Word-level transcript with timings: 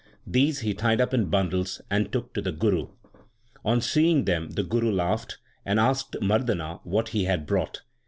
These 0.25 0.61
he 0.61 0.73
tied 0.73 0.99
up 0.99 1.13
in 1.13 1.25
bundles 1.29 1.79
and 1.91 2.11
took 2.11 2.33
to 2.33 2.41
the 2.41 2.51
Guru. 2.51 2.87
On 3.63 3.81
seeing 3.81 4.25
them 4.25 4.49
the 4.49 4.63
Guru 4.63 4.91
laughed, 4.91 5.37
and 5.63 5.79
asked 5.79 6.15
Mardana 6.19 6.79
what 6.83 7.09
he 7.09 7.25
had 7.25 7.45
brought. 7.45 7.83